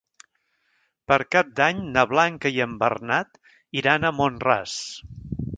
[1.11, 3.41] Per Cap d'Any na Blanca i en Bernat
[3.83, 4.79] iran a Mont-ras.